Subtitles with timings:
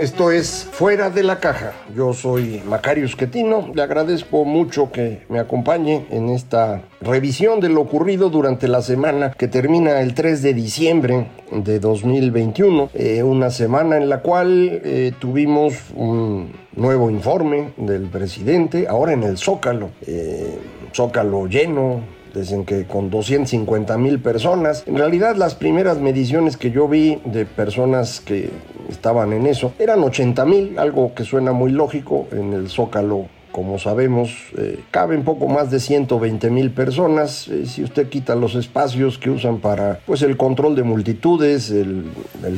[0.00, 1.72] Esto es Fuera de la Caja.
[1.94, 3.70] Yo soy Macario Esquetino.
[3.74, 9.32] Le agradezco mucho que me acompañe en esta revisión de lo ocurrido durante la semana
[9.32, 12.90] que termina el 3 de diciembre de 2021.
[12.94, 19.22] Eh, una semana en la cual eh, tuvimos un nuevo informe del presidente, ahora en
[19.24, 19.90] el Zócalo.
[20.06, 20.58] Eh,
[20.94, 22.00] Zócalo lleno,
[22.34, 24.84] Dicen que con 250 mil personas.
[24.86, 28.48] En realidad las primeras mediciones que yo vi de personas que
[28.92, 29.74] estaban en eso.
[29.78, 35.22] Eran 80 mil, algo que suena muy lógico en el Zócalo como sabemos, eh, caben
[35.22, 37.46] poco más de 120 mil personas.
[37.48, 42.04] Eh, si usted quita los espacios que usan para pues, el control de multitudes, el,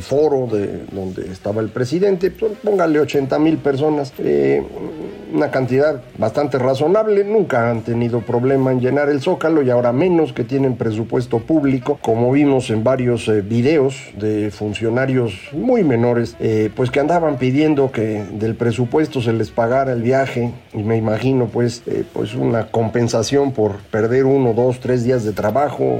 [0.01, 4.13] foro de donde estaba el presidente, pues, póngale 80 mil personas.
[4.19, 4.63] Eh,
[5.33, 7.25] una cantidad bastante razonable.
[7.25, 11.99] Nunca han tenido problema en llenar el zócalo y ahora menos que tienen presupuesto público,
[12.01, 16.37] como vimos en varios videos de funcionarios muy menores,
[16.75, 20.53] pues que andaban pidiendo que del presupuesto se les pagara el viaje
[20.85, 25.99] me imagino pues, eh, pues una compensación por perder uno, dos, tres días de trabajo,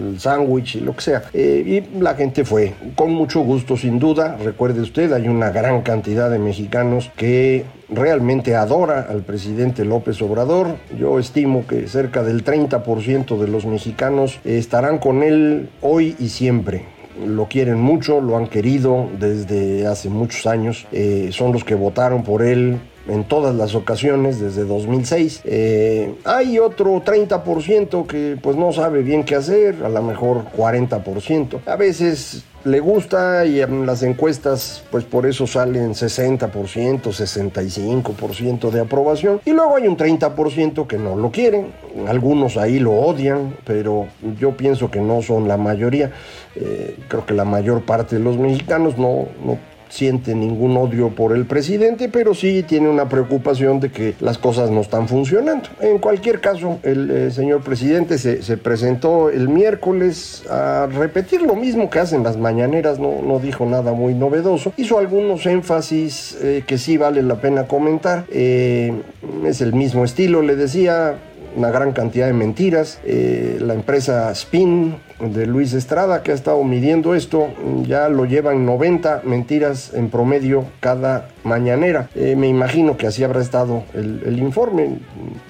[0.00, 1.22] el sándwich y lo que sea.
[1.34, 4.36] y la gente fue con mucho gusto sin duda.
[4.42, 10.76] Recuerde usted, hay una gran cantidad de mexicanos que realmente adora al presidente López Obrador.
[10.98, 16.86] Yo estimo que cerca del 30% de los mexicanos estarán con él hoy y siempre
[17.26, 22.22] lo quieren mucho, lo han querido desde hace muchos años, eh, son los que votaron
[22.22, 25.42] por él en todas las ocasiones desde 2006.
[25.44, 31.60] Eh, hay otro 30% que pues no sabe bien qué hacer, a lo mejor 40%.
[31.66, 36.50] A veces le gusta y en las encuestas pues por eso salen 60%,
[37.02, 41.72] 65% de aprobación y luego hay un 30% que no lo quieren,
[42.06, 44.06] algunos ahí lo odian, pero
[44.38, 46.12] yo pienso que no son la mayoría,
[46.54, 49.58] eh, creo que la mayor parte de los mexicanos no, no
[49.92, 54.70] siente ningún odio por el presidente, pero sí tiene una preocupación de que las cosas
[54.70, 55.68] no están funcionando.
[55.82, 61.90] En cualquier caso, el eh, señor presidente se, presentó el miércoles a repetir lo mismo
[61.90, 66.78] que hacen las mañaneras, no, no dijo nada muy novedoso, hizo algunos énfasis eh, que
[66.78, 68.94] sí vale la pena comentar, eh,
[69.44, 71.18] es el mismo estilo, le decía,
[71.56, 73.00] una gran cantidad de mentiras.
[73.04, 74.96] la empresa Spin
[75.30, 77.48] de Luis Estrada, que ha estado midiendo esto,
[77.86, 82.08] ya lo llevan 90 mentiras en promedio cada mañanera.
[82.14, 84.98] Eh, me imagino que así habrá estado el, informe,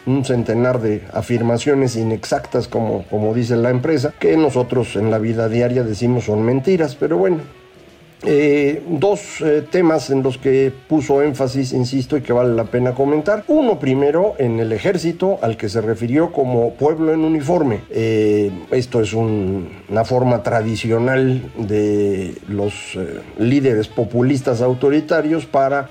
[0.07, 5.49] un centenar de afirmaciones inexactas, como, como dice la empresa, que nosotros en la vida
[5.49, 7.39] diaria decimos son mentiras, pero bueno,
[8.25, 12.95] eh, dos eh, temas en los que puso énfasis, insisto, y que vale la pena
[12.95, 13.45] comentar.
[13.49, 17.81] Uno primero en el ejército, al que se refirió como pueblo en uniforme.
[17.91, 22.99] Eh, esto es una forma tradicional de los
[23.39, 25.91] líderes populistas autoritarios para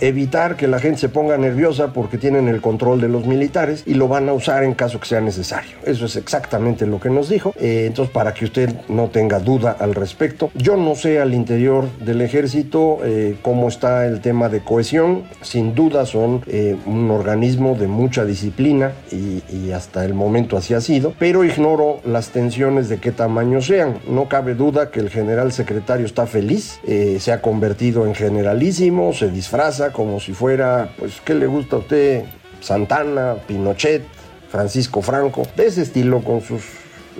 [0.00, 3.94] evitar que la gente se ponga nerviosa porque tienen el control de los militares y
[3.94, 5.76] lo van a usar en caso que sea necesario.
[5.84, 7.54] Eso es exactamente lo que nos dijo.
[7.58, 11.88] Eh, entonces, para que usted no tenga duda al respecto, yo no sé al interior
[11.98, 15.24] del ejército eh, cómo está el tema de cohesión.
[15.42, 20.74] Sin duda son eh, un organismo de mucha disciplina y, y hasta el momento así
[20.74, 23.98] ha sido, pero ignoro las tensiones de qué tamaño sean.
[24.08, 29.30] No cabe duda que el general secretario está feliz, se ha convertido en generalísimo, se
[29.50, 32.22] disfraza como si fuera, pues, ¿qué le gusta a usted?
[32.60, 34.04] Santana, Pinochet,
[34.48, 36.62] Francisco Franco, de ese estilo con sus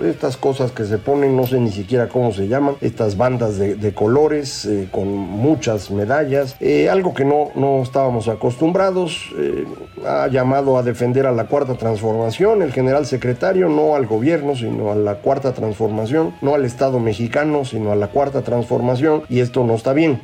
[0.03, 3.93] estas cosas que se ponen, no sé ni siquiera cómo se llaman, estas bandas de,
[3.93, 9.65] colores eh, con muchas medallas, eh, algo que no, no estábamos acostumbrados, eh,
[10.05, 14.91] ha llamado a defender a la cuarta transformación, el general secretario, no al gobierno, sino
[14.91, 19.63] a la cuarta transformación, no al Estado mexicano, sino a la cuarta transformación, y esto
[19.63, 20.21] no está bien,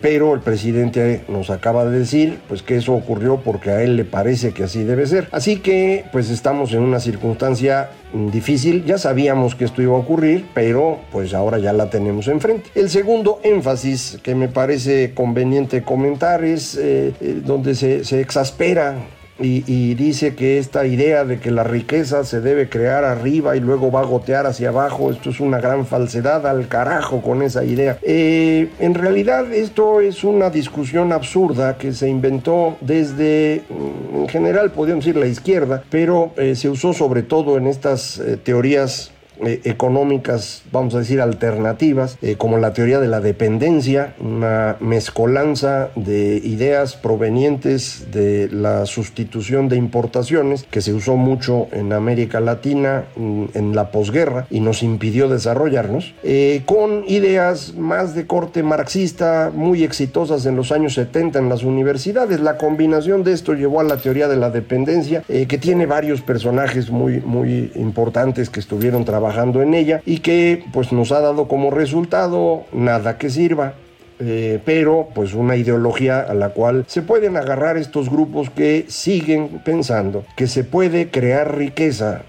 [0.00, 4.04] pero el presidente nos acaba de decir, pues que eso ocurrió porque a él le
[4.04, 7.90] parece que así debe ser, así que pues estamos en una circunstancia
[8.30, 12.70] difícil, ya sabíamos que esto iba a ocurrir, pero pues ahora ya la tenemos enfrente.
[12.74, 18.96] El segundo énfasis que me parece conveniente comentar es eh, eh, donde se, se exaspera
[19.42, 23.90] y, dice que esta idea de que la riqueza se debe crear arriba y luego
[23.90, 27.98] va a gotear hacia abajo, esto es una gran falsedad, al carajo con esa idea.
[28.02, 34.70] Eh, en realidad esto es una discusión absurda que se inventó desde, mm, en general
[34.70, 39.60] podríamos decir la izquierda, pero eh, se usó sobre todo en estas eh, teorías eh,
[39.64, 46.36] económicas, vamos a decir, alternativas, eh, como la teoría de la dependencia, una mezcolanza de
[46.44, 53.44] ideas provenientes de la sustitución de importaciones, que se usó mucho en América Latina mm,
[53.54, 59.82] en la posguerra y nos impidió desarrollarnos, eh, con ideas más de corte marxista, muy
[59.82, 62.38] exitosas en los años 70 en las universidades.
[62.40, 66.90] La combinación de esto llevó a la teoría de la dependencia, que tiene varios personajes
[66.90, 71.46] muy, muy importantes que estuvieron trabajando trabajando en ella y que pues nos ha dado
[71.46, 73.74] como resultado nada que sirva.
[74.18, 79.60] Eh, pero pues una ideología a la cual se pueden agarrar estos grupos que siguen
[79.64, 82.22] pensando que se puede crear riqueza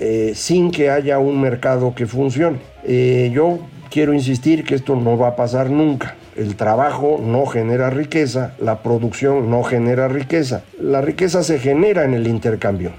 [0.00, 2.58] eh, sin que haya un mercado que funcione.
[2.84, 3.58] Eh, yo
[3.90, 6.16] quiero insistir que esto no va a pasar nunca.
[6.36, 10.62] El trabajo no genera riqueza, la producción no genera riqueza.
[10.80, 12.92] La riqueza se genera en el intercambio.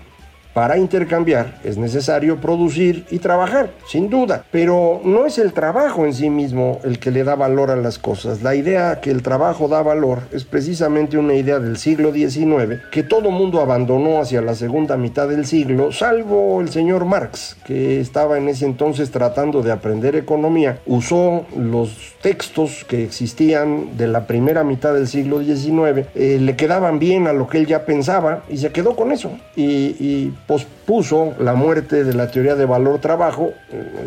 [0.54, 6.14] Para intercambiar es necesario producir y trabajar, sin duda, pero no es el trabajo en
[6.14, 8.42] sí mismo el que le da valor a las cosas.
[8.42, 13.04] La idea que el trabajo da valor es precisamente una idea del siglo XIX que
[13.04, 18.38] todo mundo abandonó hacia la segunda mitad del siglo, salvo el señor Marx, que estaba
[18.38, 24.66] en ese entonces tratando de aprender economía, usó los textos que existían de la primera
[24.66, 28.58] mitad del siglo XIX, eh, le quedaban bien a lo que él ya pensaba y
[28.58, 29.32] se quedó con eso.
[29.56, 33.54] y post pospuso la muerte de la teoría de valor trabajo,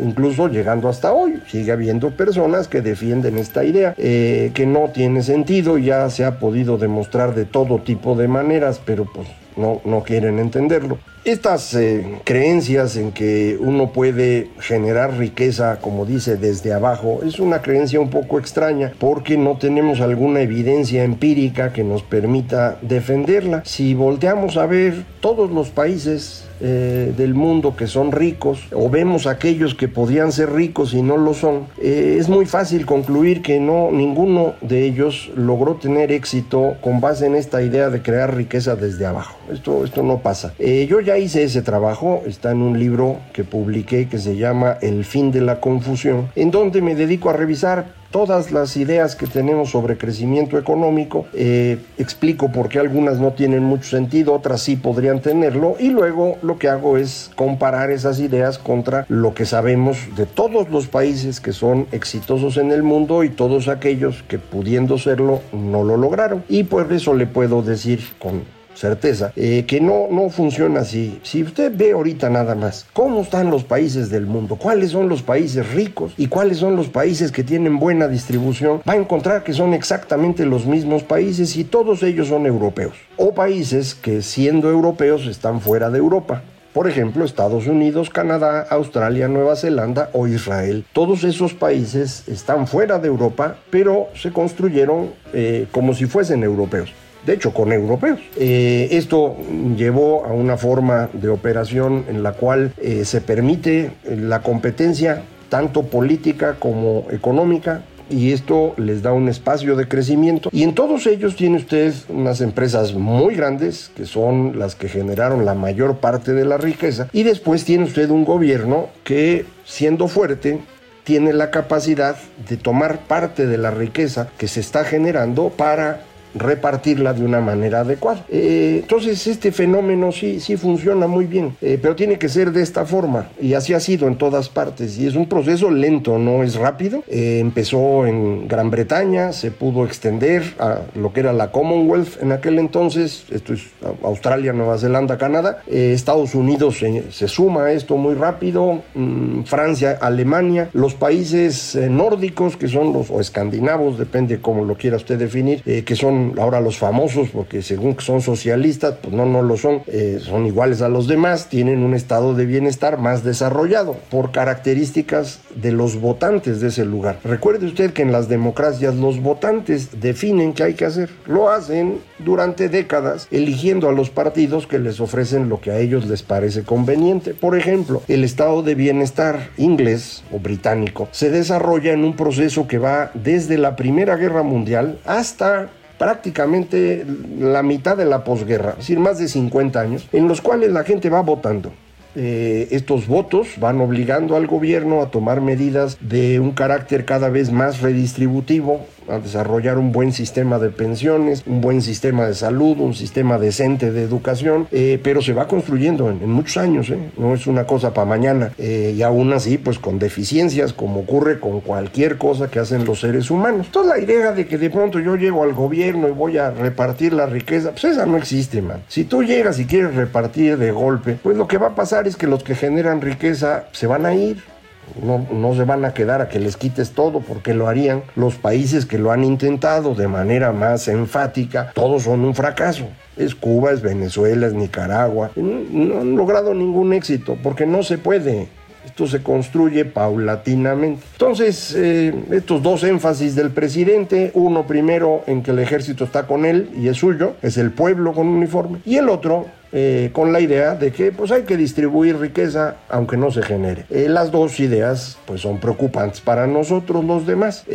[0.03, 1.41] incluso llegando hasta hoy.
[1.47, 6.37] Sigue habiendo personas que defienden esta idea, eh, que no tiene sentido, ya se ha
[6.37, 9.27] podido demostrar de todo tipo de maneras, pero pues
[9.57, 10.99] no, no quieren entenderlo.
[11.25, 17.63] Estas eh, creencias en que uno puede generar riqueza, como dice, desde abajo, es una
[17.63, 23.63] creencia un poco extraña porque no tenemos alguna evidencia empírica que nos permita defenderla.
[23.65, 29.27] Si volteamos a ver todos los países eh, del mundo que son ricos o vemos
[29.27, 33.59] aquellos que podían ser ricos y no lo son, eh, es muy fácil concluir que
[33.59, 38.75] no ninguno de ellos logró tener éxito con base en esta idea de crear riqueza
[38.75, 39.37] desde abajo.
[39.51, 40.53] Esto, esto no pasa.
[40.59, 44.77] Eh, yo ya hice ese trabajo, está en un libro que publiqué que se llama
[44.81, 49.27] El fin de la confusión, en donde me dedico a revisar todas las ideas que
[49.27, 51.25] tenemos sobre crecimiento económico.
[51.33, 55.75] Eh, explico por qué algunas no tienen mucho sentido, otras sí podrían tenerlo.
[55.81, 60.69] Y luego lo que hago es comparar esas ideas contra lo que sabemos de todos
[60.69, 65.83] los países que son exitosos en el mundo y todos aquellos que pudiendo serlo no
[65.83, 66.41] lo lograron.
[66.47, 68.43] Y por eso le puedo decir con
[68.75, 71.19] certeza, eh, que no, no funciona así.
[71.23, 75.21] Si usted ve ahorita nada más cómo están los países del mundo, cuáles son los
[75.21, 79.53] países ricos y cuáles son los países que tienen buena distribución, va a encontrar que
[79.53, 82.93] son exactamente los mismos países y todos ellos son europeos.
[83.17, 86.43] O países que siendo europeos están fuera de Europa.
[86.73, 90.85] Por ejemplo, Estados Unidos, Canadá, Australia, Nueva Zelanda o Israel.
[90.91, 96.91] Todos esos países están fuera de Europa, pero se construyeron eh, como si fuesen europeos
[97.25, 98.19] de hecho con europeos.
[98.37, 99.35] Eh, esto
[99.75, 105.83] llevó a una forma de operación en la cual eh, se permite la competencia tanto
[105.83, 110.49] política como económica y esto les da un espacio de crecimiento.
[110.51, 115.45] Y en todos ellos tiene usted unas empresas muy grandes que son las que generaron
[115.45, 120.59] la mayor parte de la riqueza y después tiene usted un gobierno que siendo fuerte
[121.03, 122.15] tiene la capacidad
[122.49, 126.01] de tomar parte de la riqueza que se está generando para
[126.35, 128.25] repartirla de una manera adecuada.
[128.29, 132.61] Eh, entonces este fenómeno sí, sí funciona muy bien, eh, pero tiene que ser de
[132.61, 136.43] esta forma y así ha sido en todas partes y es un proceso lento, no
[136.43, 137.03] es rápido.
[137.07, 142.31] Eh, empezó en Gran Bretaña, se pudo extender a lo que era la Commonwealth en
[142.31, 143.63] aquel entonces, esto es
[144.03, 150.69] Australia, Nueva Zelanda, Canadá, Estados Unidos se, suma a esto muy rápido, mm, Francia, Alemania,
[150.73, 155.95] los países nórdicos que son los, o escandinavos, depende cómo lo quiera usted definir, que
[156.37, 160.45] ahora los famosos porque según que son socialistas, pues no, no lo son, eh, son
[160.45, 165.99] iguales a los demás, tienen un estado de bienestar más desarrollado por características de los
[165.99, 167.19] votantes de ese lugar.
[167.23, 171.99] Recuerde usted que en las democracias los votantes definen qué hay que hacer, lo hacen
[172.19, 176.63] durante décadas eligiendo a los partidos que les ofrecen lo que a ellos les parece
[176.63, 177.33] conveniente.
[177.33, 182.77] Por ejemplo, el estado de bienestar inglés o británico se desarrolla en un proceso que
[182.77, 187.05] va desde la Primera Guerra Mundial hasta prácticamente
[187.39, 190.83] la mitad de la posguerra, es decir, más de 50 años, en los cuales la
[190.83, 191.71] gente va votando.
[192.17, 197.51] Eh, estos votos van obligando al gobierno a tomar medidas de un carácter cada vez
[197.51, 202.93] más redistributivo, a desarrollar un buen sistema de pensiones, un buen sistema de salud, un
[202.93, 206.99] sistema decente de educación, eh, pero se va construyendo en, muchos años, ¿eh?
[207.17, 211.39] no es una cosa para mañana, eh, y aún así, pues con deficiencias, como ocurre
[211.39, 213.67] con cualquier cosa que hacen los seres humanos.
[213.71, 217.13] Toda la idea de que de pronto yo llego al gobierno y voy a repartir
[217.13, 218.83] la riqueza, pues esa no existe, man.
[218.87, 222.15] Si tú llegas y quieres repartir de golpe, pues lo que va a pasar es
[222.15, 224.54] que los que generan riqueza se van a ir
[225.01, 228.03] no, no, se van a quedar a que les quites todo porque lo harían.
[228.15, 232.87] Los países que lo han intentado de manera más enfática, todos son un fracaso.
[233.17, 235.31] Es Cuba, es Venezuela, es Nicaragua.
[235.35, 238.49] No, han logrado ningún éxito porque no se puede.
[238.85, 241.03] Esto se construye paulatinamente.
[241.13, 246.45] Entonces, eh, estos dos énfasis del presidente, uno primero en que el ejército está con
[246.45, 250.39] él y es suyo, es el pueblo con uniforme, y el otro eh, con la
[250.39, 253.85] idea de que pues hay que distribuir riqueza aunque no se genere.
[253.89, 257.65] Eh, las dos ideas pues son preocupantes para nosotros los demás.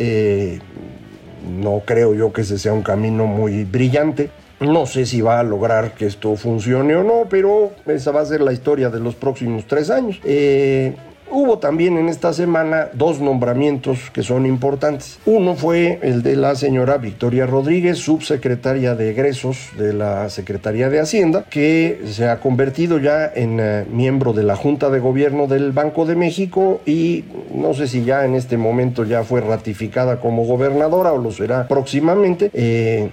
[1.59, 4.29] No creo yo que ese sea un camino muy brillante.
[4.61, 8.25] No sé si va a lograr que esto funcione o no, pero esa va a
[8.25, 10.19] ser la historia de los próximos tres años.
[11.33, 15.17] Hubo también en esta semana dos nombramientos que son importantes.
[15.25, 20.99] Uno fue el de la señora Victoria Rodríguez, subsecretaria de egresos de la Secretaría de
[20.99, 25.71] Hacienda, que se ha convertido ya en eh, miembro de la Junta de Gobierno del
[25.71, 27.23] Banco de México y
[27.55, 31.65] no sé si ya en este momento ya fue ratificada como gobernadora o lo será
[31.65, 32.51] próximamente.
[32.53, 33.09] Eh,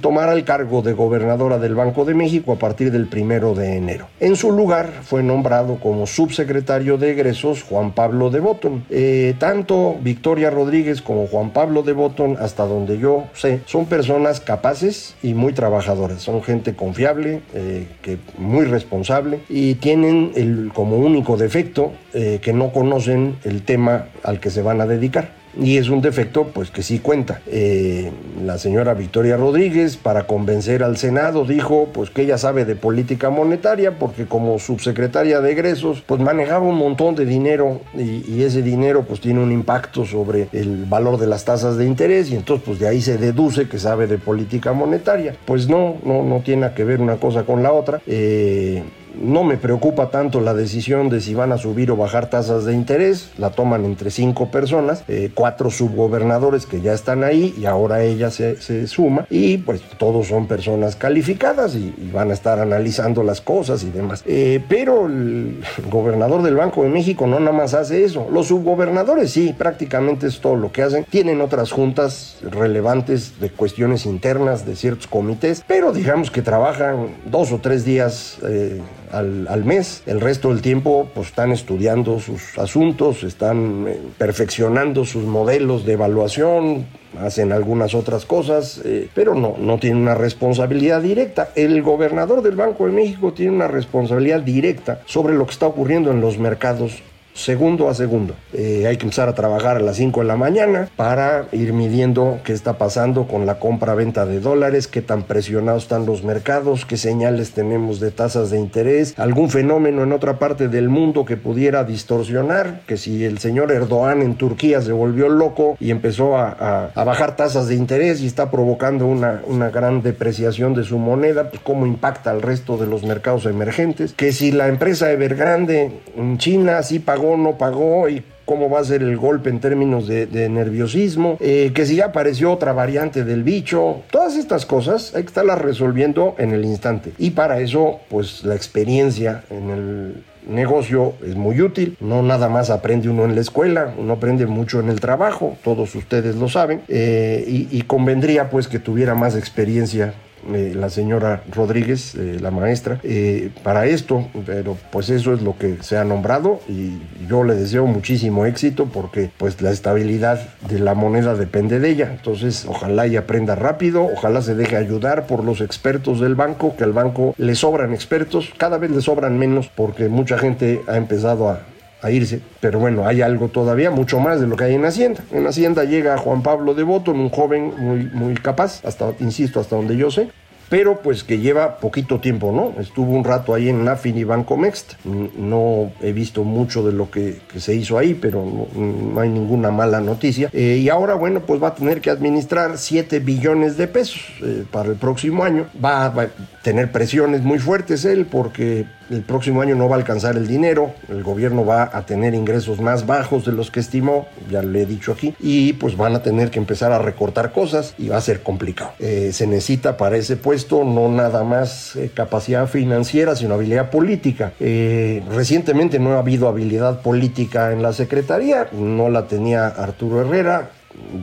[0.00, 4.08] tomará el cargo de gobernadora del Banco de México a partir del primero de enero.
[4.20, 8.84] En su lugar fue nombrado como subsecretario de egresos Juan Pablo de Botton.
[8.90, 14.40] Eh, tanto Victoria Rodríguez como Juan Pablo de Botton, hasta donde yo sé, son personas
[14.40, 16.22] capaces y muy trabajadoras.
[16.22, 22.52] Son gente confiable, eh, que muy responsable y tienen el, como único defecto eh, que
[22.52, 26.70] no conocen el tema al que se van a dedicar y es un defecto pues
[26.70, 27.40] que sí cuenta.
[27.46, 28.10] Eh,
[28.44, 33.30] la señora Victoria Rodríguez para convencer al Senado dijo pues que ella sabe de política
[33.30, 39.04] monetaria porque como subsecretaria de egresos pues manejaba un montón de dinero y, ese dinero
[39.08, 42.78] pues tiene un impacto sobre el valor de las tasas de interés y entonces pues
[42.78, 45.34] de ahí se deduce que sabe de política monetaria.
[45.46, 48.02] Pues no, no, no tiene que ver una cosa con la otra.
[48.06, 48.82] Eh,
[49.20, 52.74] no me preocupa tanto la decisión de si van a subir o bajar tasas de
[52.74, 58.02] interés, la toman entre cinco personas, eh, cuatro subgobernadores que ya están ahí y ahora
[58.02, 58.54] ella se,
[58.86, 63.90] suma y pues todos son personas calificadas y, van a estar analizando las cosas y
[63.90, 64.22] demás.
[64.26, 69.32] Eh, pero el gobernador del Banco de México no nada más hace eso, los subgobernadores
[69.32, 74.76] sí, prácticamente es todo lo que hacen, tienen otras juntas relevantes de cuestiones internas de
[74.76, 78.38] ciertos comités, pero digamos que trabajan dos o tres días.
[78.46, 78.80] Eh,
[79.10, 80.02] al, mes.
[80.06, 85.94] El resto del tiempo pues, están estudiando sus asuntos, están eh, perfeccionando sus modelos de
[85.94, 86.86] evaluación,
[87.20, 91.50] hacen algunas otras cosas, eh, pero no, no tienen una responsabilidad directa.
[91.54, 96.10] El gobernador del Banco de México tiene una responsabilidad directa sobre lo que está ocurriendo
[96.10, 97.02] en los mercados
[97.34, 98.34] segundo a segundo.
[98.52, 102.38] Eh, hay que empezar a trabajar a las 5 de la mañana para ir midiendo
[102.44, 106.96] qué está pasando con la compra-venta de dólares, qué tan presionados están los mercados, qué
[106.96, 111.84] señales tenemos de tasas de interés, algún fenómeno en otra parte del mundo que pudiera
[111.84, 117.36] distorsionar, que si el señor Erdogan en Turquía se volvió loco y empezó a, bajar
[117.36, 121.86] tasas de interés y está provocando una, una gran depreciación de su moneda, pues cómo
[121.86, 126.98] impacta al resto de los mercados emergentes, que si la empresa Evergrande en China sí
[126.98, 131.72] pagó no pagó y cómo va a ser el golpe en términos de, nerviosismo, eh,
[131.74, 136.34] que si ya apareció otra variante del bicho, todas estas cosas hay que estarlas resolviendo
[136.38, 137.12] en el instante.
[137.18, 142.68] Y para eso, pues la experiencia en el negocio es muy útil, no nada más
[142.68, 146.82] aprende uno en la escuela, uno aprende mucho en el trabajo, todos ustedes lo saben,
[146.88, 150.12] eh, y, y, convendría pues que tuviera más experiencia
[150.52, 155.56] eh, la señora Rodríguez, eh, la maestra, eh, para esto, pero pues eso es lo
[155.56, 156.98] que se ha nombrado y
[157.28, 162.10] yo le deseo muchísimo éxito porque pues la estabilidad de la moneda depende de ella.
[162.10, 166.84] Entonces, ojalá y aprenda rápido, ojalá se deje ayudar por los expertos del banco, que
[166.84, 171.48] al banco le sobran expertos, cada vez le sobran menos porque mucha gente ha empezado
[171.48, 171.60] a,
[172.04, 172.40] a irse.
[172.60, 175.24] Pero bueno, hay algo todavía, mucho más de lo que hay en Hacienda.
[175.32, 179.76] En Hacienda llega Juan Pablo de Botton, un joven muy, muy capaz, hasta, insisto, hasta
[179.76, 180.28] donde yo sé,
[180.68, 182.80] pero pues que lleva poquito tiempo, ¿no?
[182.80, 187.40] Estuvo un rato ahí en Nafin y Bancomext, no he visto mucho de lo que,
[187.56, 190.50] se hizo ahí, pero no, hay ninguna mala noticia.
[190.52, 194.64] Eh, y ahora, bueno, pues va a tener que administrar 7 billones de pesos eh,
[194.70, 195.66] para el próximo año.
[195.82, 196.28] Va, va, a
[196.62, 200.94] tener presiones muy fuertes él porque el próximo año no va a alcanzar el dinero,
[201.08, 204.86] el gobierno va a tener ingresos más bajos de los que estimó, ya le he
[204.86, 208.20] dicho aquí, y pues van a tener que empezar a recortar cosas y va a
[208.20, 208.92] ser complicado.
[208.98, 210.36] Eh, se necesita para ese
[210.68, 214.52] no nada más eh, capacidad financiera, sino habilidad política.
[214.60, 220.70] Eh, recientemente no ha habido habilidad política en la Secretaría, no la tenía Arturo Herrera,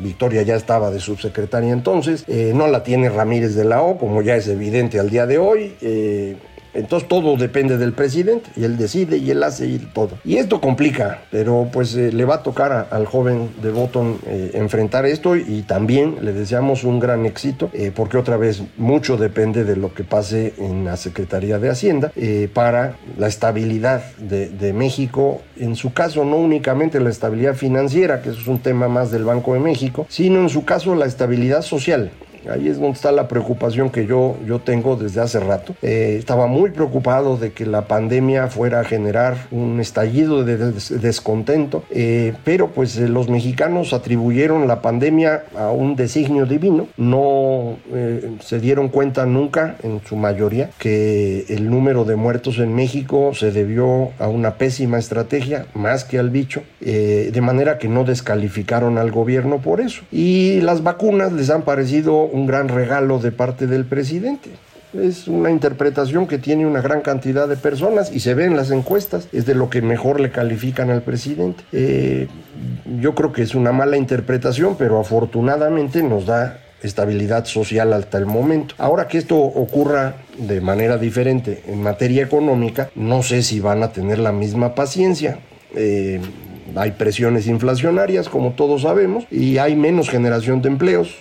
[0.04, 4.36] Victoria ya estaba de subsecretaria entonces, no la tiene Ramírez de la O, como ya
[4.36, 5.76] es evidente al día de hoy.
[6.74, 10.12] Entonces todo depende del presidente y él decide y él hace y todo.
[10.24, 14.52] Y esto complica, pero pues eh, le va a tocar al joven de Botton eh,
[14.54, 19.64] enfrentar esto y también le deseamos un gran éxito eh, porque otra vez mucho depende
[19.64, 22.12] de lo que pase en la Secretaría de Hacienda
[22.54, 25.42] para la estabilidad de, de, México.
[25.58, 29.24] En su caso no únicamente la estabilidad financiera, que eso es un tema más del
[29.24, 32.12] Banco de México, sino en su caso la estabilidad social.
[32.50, 35.76] Ahí es donde está la preocupación que yo, yo tengo desde hace rato.
[35.82, 40.58] Eh, estaba muy preocupado de que la pandemia fuera a generar un estallido de
[41.00, 46.88] descontento, eh, pero pues eh, los mexicanos atribuyeron la pandemia a un designio divino.
[46.98, 47.78] No
[48.40, 53.52] se dieron cuenta nunca, en su mayoría, que el número de muertos en México se
[53.52, 59.12] debió a una pésima estrategia, más que al bicho, de manera que no descalificaron al
[59.12, 60.02] gobierno por eso.
[60.12, 64.50] Y las vacunas les han parecido un gran regalo de parte del presidente.
[64.94, 68.72] Es una interpretación que tiene una gran cantidad de personas y se ve en las
[68.72, 71.64] encuestas, es de lo que mejor le califican al presidente.
[71.72, 72.28] Eh,
[73.00, 78.26] yo creo que es una mala interpretación, pero afortunadamente nos da estabilidad social hasta el
[78.26, 78.76] momento.
[78.78, 83.94] Ahora que esto ocurra de manera diferente en materia económica, no sé si van a
[83.94, 85.40] tener la misma paciencia.
[85.74, 86.20] Eh,
[86.76, 91.16] hay presiones inflacionarias, como todos sabemos, y hay menos generación de empleos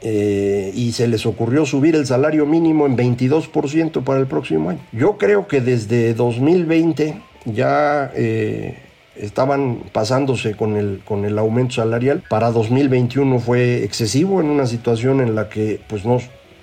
[0.00, 4.80] eh, y se les ocurrió subir el salario mínimo en 22% para el próximo año.
[4.92, 8.78] Yo creo que desde 2020 ya eh,
[9.16, 12.22] estaban pasándose con el, con el aumento salarial.
[12.28, 16.18] Para 2021 fue excesivo en una situación en la que pues no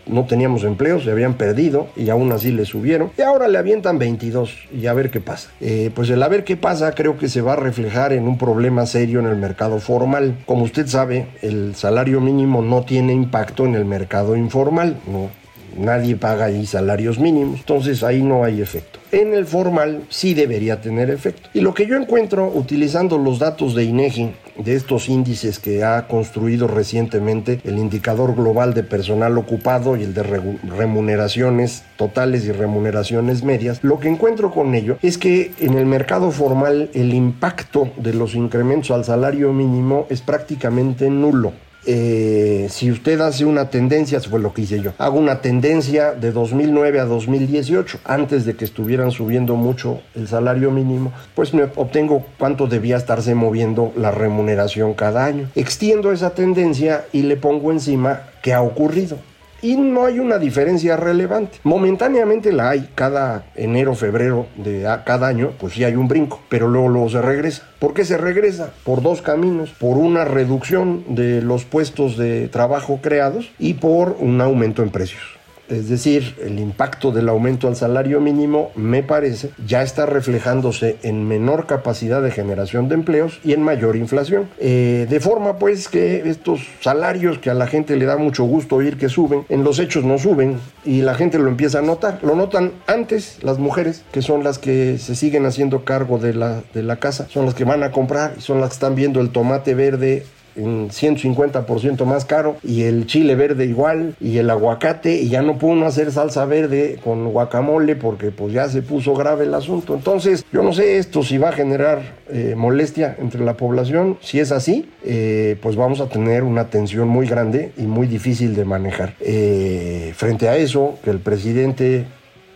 [0.07, 3.11] no teníamos empleo, se habían perdido y aún así le subieron.
[3.17, 5.49] Y ahora le avientan 22 y a ver qué pasa.
[5.61, 8.37] Eh, pues el a ver qué pasa creo que se va a reflejar en un
[8.37, 10.37] problema serio en el mercado formal.
[10.45, 14.97] Como usted sabe, el salario mínimo no tiene impacto en el mercado informal.
[15.07, 15.29] No,
[15.75, 18.99] nadie paga ahí salarios mínimos, entonces ahí no hay efecto.
[19.11, 21.49] En el formal sí debería tener efecto.
[21.53, 26.07] Y lo que yo encuentro utilizando los datos de INEGI, de estos índices que ha
[26.07, 33.43] construido recientemente el indicador global de personal ocupado y el de remuneraciones totales y remuneraciones
[33.43, 38.13] medias, lo que encuentro con ello es que en el mercado formal el impacto de
[38.13, 41.53] los incrementos al salario mínimo es prácticamente nulo.
[41.87, 46.31] Eh, si usted hace una tendencia, fue lo que hice yo, hago una tendencia de
[46.31, 52.25] 2009 a 2018, antes de que estuvieran subiendo mucho el salario mínimo, pues me obtengo
[52.39, 55.49] cuánto debía estarse moviendo la remuneración cada año.
[55.55, 59.17] Extiendo esa tendencia y le pongo encima qué ha ocurrido
[59.65, 61.57] y no hay una diferencia relevante.
[61.63, 66.67] Momentáneamente la hay cada enero, febrero de cada año, pues sí hay un brinco, pero
[66.67, 67.63] luego, luego se regresa.
[67.79, 68.73] ¿Por qué se regresa?
[68.83, 74.39] Por dos caminos, por una reducción de los puestos de trabajo creados y por un
[74.39, 75.34] aumento en precios.
[75.69, 81.27] Es decir, el impacto del aumento al salario mínimo, me parece, ya está reflejándose en
[81.27, 84.49] menor capacidad de generación de empleos y en mayor inflación.
[84.59, 88.77] Eh, de forma pues que estos salarios que a la gente le da mucho gusto
[88.77, 92.19] oír que suben, en los hechos no suben y la gente lo empieza a notar.
[92.21, 96.61] Lo notan antes las mujeres, que son las que se siguen haciendo cargo de la,
[96.73, 99.21] de la casa, son las que van a comprar y son las que están viendo
[99.21, 105.21] el tomate verde en 150% más caro y el chile verde igual y el aguacate
[105.21, 109.45] y ya no pudo hacer salsa verde con guacamole porque pues ya se puso grave
[109.45, 109.95] el asunto.
[109.95, 114.17] Entonces yo no sé esto si va a generar eh, molestia entre la población.
[114.21, 118.55] Si es así, eh, pues vamos a tener una tensión muy grande y muy difícil
[118.55, 119.15] de manejar.
[119.19, 122.05] Eh, frente a eso, que el presidente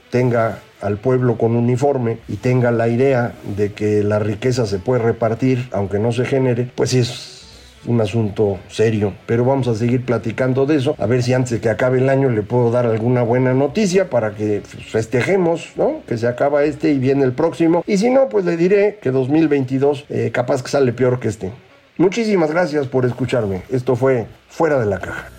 [0.10, 5.02] tenga al pueblo con uniforme y tenga la idea de que la riqueza se puede
[5.02, 7.39] repartir aunque no se genere, pues es
[7.86, 11.60] un asunto serio, pero vamos a seguir platicando de eso, a ver si antes de
[11.60, 16.02] que acabe el año le puedo dar alguna buena noticia para que festejemos, ¿no?
[16.08, 19.12] Que se acaba este y viene el próximo, y si no, pues le diré que
[19.12, 21.52] 2022 eh, capaz que sale peor que este.
[21.98, 25.39] Muchísimas gracias por escucharme, esto fue Fuera de la Caja.